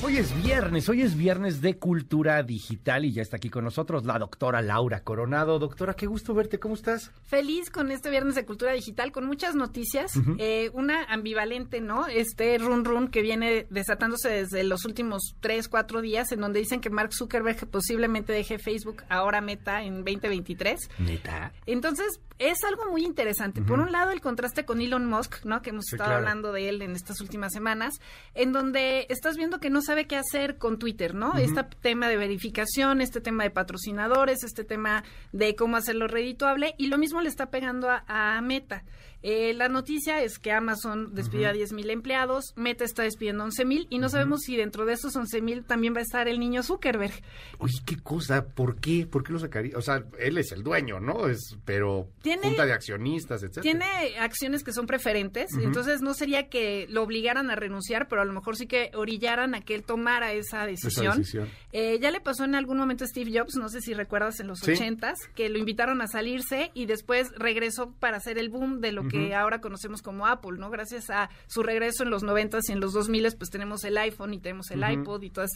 [0.00, 4.04] Hoy es viernes, hoy es viernes de cultura digital y ya está aquí con nosotros
[4.06, 5.58] la doctora Laura Coronado.
[5.58, 7.10] Doctora, qué gusto verte, ¿cómo estás?
[7.26, 12.06] Feliz con este viernes de cultura digital, con muchas noticias, eh, una ambivalente, ¿no?
[12.06, 16.80] Este run run que viene desatándose desde los últimos tres, cuatro días, en donde dicen
[16.80, 20.78] que Mark Zuckerberg posiblemente deje Facebook ahora Meta en 2023.
[21.00, 21.52] Neta.
[21.66, 23.62] Entonces, es algo muy interesante.
[23.62, 25.60] Por un lado, el contraste con Elon Musk, ¿no?
[25.60, 26.18] Que hemos Sí, estado claro.
[26.20, 27.94] hablando de él en estas últimas semanas,
[28.34, 31.36] en donde estás viendo que no sabe qué hacer con Twitter, ¿no?
[31.36, 35.02] Este tema de verificación, este tema de patrocinadores, este tema
[35.32, 38.84] de cómo hacerlo redituable, y lo mismo le está pegando a, a Meta.
[39.20, 43.64] Eh, la noticia es que Amazon despidió a 10 mil empleados, Meta está despidiendo 11
[43.64, 46.38] mil, y no sabemos si dentro de esos 11 mil también va a estar el
[46.38, 47.14] niño Zuckerberg.
[47.58, 49.08] Oye, qué cosa, ¿por qué?
[49.10, 49.76] ¿Por qué lo sacaría?
[49.76, 51.26] O sea, él es el dueño, ¿no?
[51.26, 53.62] Es, pero Tiene- junta de accionistas, etcétera.
[53.62, 58.24] Tiene acciones que son preferentes, entonces no sería que lo obligaran a renunciar, pero a
[58.24, 61.16] lo mejor sí que orillaran a que él tomara esa decisión.
[61.18, 61.48] decisión.
[61.72, 64.46] Eh, ya le pasó en algún momento a Steve Jobs, no sé si recuerdas en
[64.48, 64.72] los Sí.
[64.72, 69.06] ochentas, que lo invitaron a salirse y después regresó para hacer el boom de lo
[69.08, 70.70] que ahora conocemos como Apple, ¿no?
[70.70, 73.96] Gracias a su regreso en los noventas y en los dos miles, pues tenemos el
[73.98, 75.50] iPhone y tenemos el iPod y todos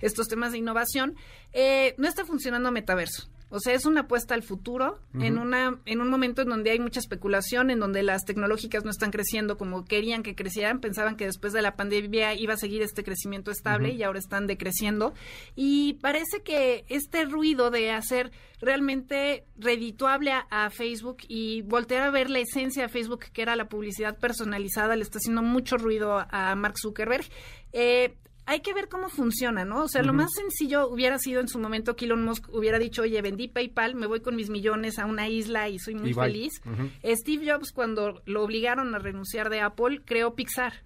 [0.00, 1.14] estos temas de innovación.
[1.52, 3.28] Eh, no está funcionando Metaverso.
[3.48, 6.80] O sea, es una apuesta al futuro en una en un momento en donde hay
[6.80, 11.26] mucha especulación, en donde las tecnológicas no están creciendo como querían que crecieran, pensaban que
[11.26, 15.14] después de la pandemia iba a seguir este crecimiento estable y ahora están decreciendo
[15.54, 22.10] y parece que este ruido de hacer realmente redituable a, a Facebook y voltear a
[22.10, 26.18] ver la esencia de Facebook que era la publicidad personalizada le está haciendo mucho ruido
[26.18, 27.24] a, a Mark Zuckerberg.
[27.72, 29.82] Eh, hay que ver cómo funciona, ¿no?
[29.82, 33.02] O sea, lo más sencillo hubiera sido en su momento que Elon Musk hubiera dicho,
[33.02, 36.14] oye, vendí PayPal, me voy con mis millones a una isla y soy muy Y
[36.14, 36.62] feliz.
[37.04, 40.85] Steve Jobs, cuando lo obligaron a renunciar de Apple, creó Pixar.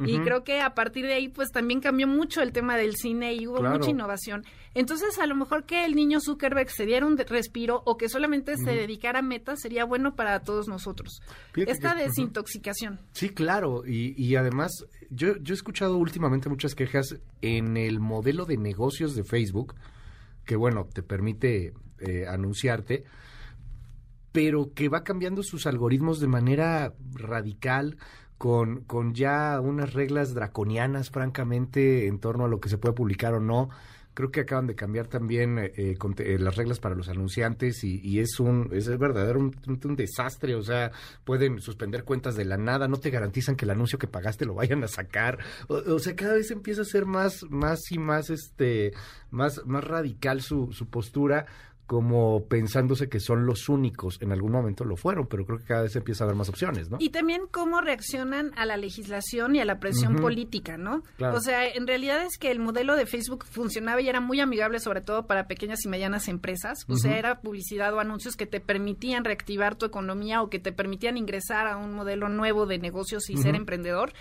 [0.00, 3.32] Y creo que a partir de ahí, pues también cambió mucho el tema del cine
[3.34, 3.78] y hubo Claro.
[3.78, 4.44] mucha innovación.
[4.74, 8.56] Entonces, a lo mejor que el niño Zuckerberg se diera un respiro o que solamente
[8.56, 11.20] se dedicara a metas sería bueno para todos nosotros.
[11.52, 12.98] Fíjate Esta que- desintoxicación.
[13.12, 14.72] Sí, claro, y, y además
[15.10, 19.76] yo, yo he escuchado últimamente muchas quejas en el modelo de negocios de Facebook,
[20.44, 23.04] que bueno, te permite eh, anunciarte,
[24.32, 27.96] pero que va cambiando sus algoritmos de manera radical,
[28.38, 33.34] con, con ya unas reglas draconianas, francamente, en torno a lo que se puede publicar
[33.34, 33.70] o no.
[34.16, 37.82] Creo que acaban de cambiar también eh, eh, conte- eh, las reglas para los anunciantes
[37.82, 40.54] y, y es un es verdadero un, un- un desastre.
[40.54, 40.92] O sea,
[41.24, 44.54] pueden suspender cuentas de la nada, no te garantizan que el anuncio que pagaste lo
[44.54, 45.38] vayan a sacar.
[45.66, 48.92] O, o sea, cada vez empieza a ser más más y más este
[49.32, 51.46] más más radical su, su postura
[51.86, 54.20] como pensándose que son los únicos.
[54.22, 56.90] En algún momento lo fueron, pero creo que cada vez empieza a haber más opciones,
[56.90, 56.96] ¿no?
[57.00, 61.02] Y también cómo reaccionan a la legislación y a la presión política, ¿no?
[61.16, 61.36] Claro.
[61.36, 64.78] O sea, en realidad es que el modelo de Facebook funcionaba y era muy amigable,
[64.80, 66.84] sobre todo para pequeñas y medianas empresas.
[66.88, 70.72] O sea, era publicidad o anuncios que te permitían reactivar tu economía o que te
[70.72, 74.12] permitían ingresar a un modelo nuevo de negocios y ser emprendedor.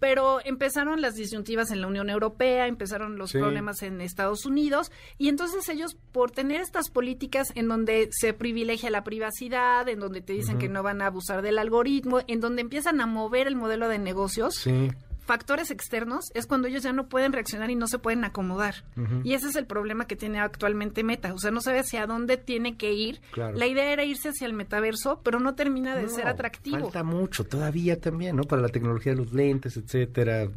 [0.00, 3.38] Pero empezaron las disyuntivas en la Unión Europea, empezaron los Sí.
[3.38, 8.90] problemas en Estados Unidos y entonces ellos por tener estas políticas en donde se privilegia
[8.90, 12.62] la privacidad, en donde te dicen que no van a abusar del algoritmo, en donde
[12.62, 14.88] empiezan a mover el modelo de negocios, Sí.
[15.24, 18.84] Factores externos, es cuando ellos ya no pueden reaccionar y no se pueden acomodar.
[19.24, 22.36] Y ese es el problema que tiene actualmente Meta, o sea, no sabe hacia dónde
[22.36, 23.20] tiene que ir.
[23.32, 23.56] Claro.
[23.56, 26.78] La idea era irse hacia el metaverso, pero no termina de No, ser atractivo.
[26.80, 28.44] Falta mucho todavía también, ¿no?
[28.44, 30.48] Para la tecnología de los lentes, etcétera.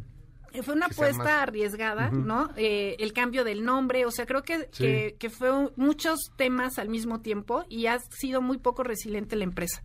[0.52, 2.50] Eh, Fue una apuesta más- arriesgada, ¿no?
[2.56, 4.84] Eh, el cambio del nombre, o sea, creo que, Sí.
[4.84, 9.34] que, que fue un- muchos temas al mismo tiempo y ha sido muy poco resiliente
[9.34, 9.82] la empresa.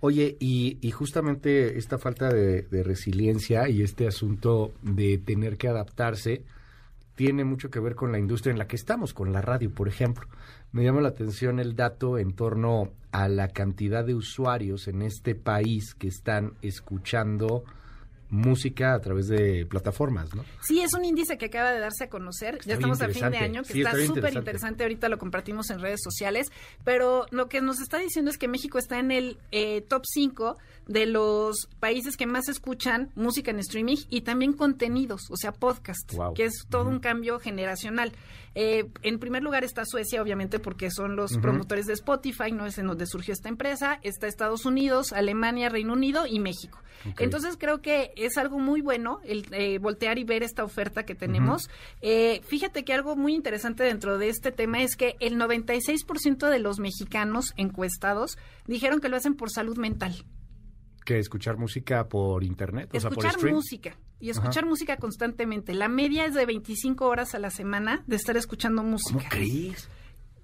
[0.00, 5.68] Oye, y, y justamente esta falta de, de resiliencia y este asunto de tener que
[5.68, 6.42] adaptarse
[7.14, 9.88] tiene mucho que ver con la industria en la que estamos, con la radio, por
[9.88, 10.26] ejemplo.
[10.72, 15.34] Me llama la atención el dato en torno a la cantidad de usuarios en este
[15.34, 17.64] país que están escuchando
[18.30, 20.44] música a través de plataformas, ¿no?
[20.62, 22.54] Sí, es un índice que acaba de darse a conocer.
[22.56, 24.84] Está ya estamos a fin de año, que Sí, está súper interesante.
[24.84, 26.50] Ahorita lo compartimos en redes sociales.
[26.84, 30.56] Pero lo que nos está diciendo es que México está en el eh, top 5
[30.86, 36.12] de los países que más escuchan música en streaming y también contenidos, o sea, podcast,
[36.14, 36.34] Wow.
[36.34, 38.12] que es todo un cambio generacional.
[38.56, 42.78] Eh, en primer lugar está Suecia, obviamente, porque son los promotores de Spotify, no es
[42.78, 44.00] en donde surgió esta empresa.
[44.02, 46.80] Está Estados Unidos, Alemania, Reino Unido y México.
[47.18, 51.14] Entonces creo que es algo muy bueno el eh, voltear y ver esta oferta que
[51.14, 51.68] tenemos.
[52.00, 56.58] Eh, fíjate que algo muy interesante dentro de este tema es que el 96% de
[56.58, 60.24] los mexicanos encuestados dijeron que lo hacen por salud mental.
[61.04, 63.54] que escuchar música por internet, o sea, por escuchar stream.
[63.56, 65.74] música y escuchar música constantemente.
[65.74, 69.18] La media es de 25 horas a la semana de estar escuchando música.
[69.18, 69.88] ¿Cómo crees?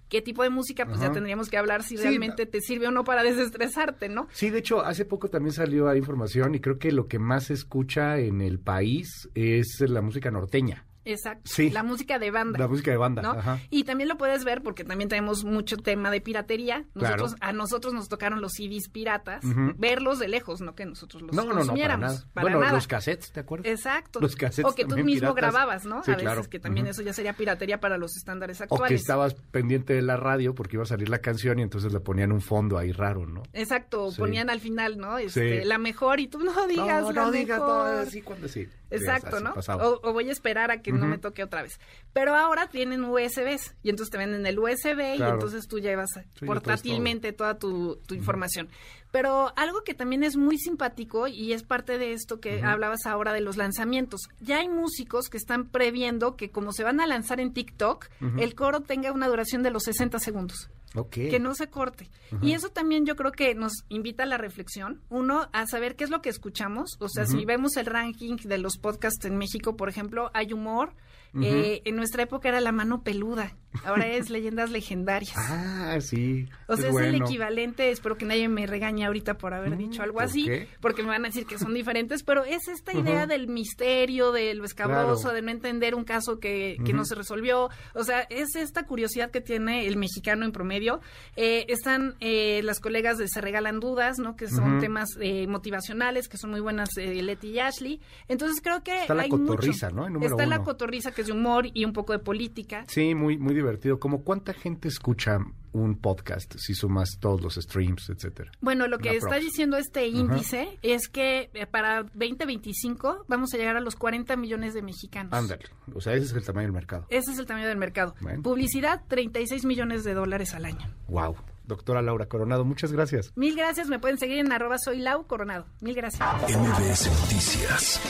[0.08, 0.86] ¿Qué tipo de música?
[0.86, 4.28] Pues ya tendríamos que hablar si Sí, realmente te sirve o no para desestresarte, ¿no?
[4.32, 7.54] Sí, de hecho, hace poco también salió información y creo que lo que más se
[7.54, 10.84] escucha en el país es la música norteña.
[11.06, 11.42] Exacto.
[11.44, 11.70] Sí.
[11.70, 12.58] La música de banda.
[12.58, 13.30] La música de banda, ¿no?
[13.30, 13.58] ajá.
[13.70, 16.84] Y también lo puedes ver porque también tenemos mucho tema de piratería.
[16.94, 17.16] Claro.
[17.16, 19.42] Nosotros, A nosotros nos tocaron los CDs piratas,
[19.78, 22.12] verlos de lejos, no que nosotros los No, no, no, para consumiéramos.
[22.12, 22.24] nada.
[22.34, 22.72] para bueno, nada.
[22.72, 23.66] los cassettes, ¿te acuerdas?
[23.70, 24.20] Exacto.
[24.20, 25.36] Los cassettes o que tú mismo piratas.
[25.36, 26.02] grababas, ¿no?
[26.04, 26.42] Sí, a veces claro.
[26.50, 28.88] que también eso ya sería piratería para los estándares O actuales.
[28.88, 32.00] que estabas pendiente de la radio porque iba a salir la canción y entonces le
[32.00, 33.42] ponían un fondo ahí raro, ¿no?
[33.52, 34.18] Exacto, Sí.
[34.18, 35.18] ponían al final, ¿no?
[35.18, 35.64] Este, Sí.
[35.68, 38.06] La mejor y tú no digas no, la no digas, no, mejor.
[38.06, 38.66] sí, cuando sí.
[38.90, 39.52] Exacto, ¿no?
[39.56, 39.70] así.
[39.72, 41.78] O, o voy a esperar a que no me toque otra vez.
[42.12, 46.10] Pero ahora tienen USBs y entonces te venden el USB y entonces tú llevas
[46.44, 48.69] portátilmente toda tu, tu información.
[49.12, 53.32] Pero algo que también es muy simpático y es parte de esto que hablabas ahora
[53.32, 54.22] de los lanzamientos.
[54.40, 58.08] Ya hay músicos que están previendo que como se van a lanzar en TikTok,
[58.38, 61.14] el coro tenga una duración de los 60 segundos Ok.
[61.14, 62.08] que no se corte.
[62.42, 65.02] Y eso también yo creo que nos invita a la reflexión.
[65.08, 66.96] Uno, a saber qué es lo que escuchamos.
[67.00, 70.94] O sea, si vemos el ranking de los podcasts en México, por ejemplo, hay humor.
[71.42, 73.56] Eh, en nuestra época era La Mano Peluda.
[73.84, 75.32] Ahora es Leyendas Legendarias.
[75.37, 76.49] Ah, sí.
[76.67, 80.02] O sea, es, el equivalente, espero que nadie me regañe ahorita por haber Mm, dicho
[80.02, 80.69] algo ¿por así, qué?
[80.81, 84.55] porque me van a decir que son diferentes, pero es esta idea del misterio, de
[84.55, 85.34] lo escabroso, Claro.
[85.37, 87.69] de no entender un caso que, que no se resolvió.
[87.94, 91.00] O sea, es esta curiosidad que tiene el mexicano en promedio.
[91.37, 94.37] Eh, están eh, las colegas de Se Regalan Dudas, ¿no?
[94.37, 98.00] Que son temas eh, motivacionales, que son muy buenas, eh, Leti y Ashley.
[98.28, 99.96] Entonces creo que Está la hay cotorriza, mucho.
[100.00, 100.06] ¿no?
[100.06, 102.84] En número Está la cotorriza, que es de humor y un poco de política.
[102.88, 103.65] Sí, muy, muy divertido.
[103.98, 105.38] ¿Cómo cuánta gente escucha
[105.72, 108.50] un podcast si sumas todos los streams, etcétera?
[108.60, 113.56] Bueno, lo que Una está diciendo este índice es que eh, para 2025 vamos a
[113.56, 115.32] llegar a los 40 millones de mexicanos.
[115.32, 115.64] Ándale.
[115.94, 117.06] O sea, ese es el tamaño del mercado.
[117.10, 118.14] Ese es el tamaño del mercado.
[118.20, 118.42] Bueno.
[118.42, 120.94] Publicidad, 36 millones de dólares al año.
[121.08, 121.36] Wow.
[121.66, 123.32] Doctora Laura Coronado, muchas gracias.
[123.34, 125.66] Mil gracias, me pueden seguir en arroba soy Lau Coronado.
[125.80, 126.22] Mil gracias.
[126.42, 128.00] MBS Noticias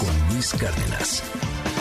[0.00, 1.71] con Luis Cárdenas.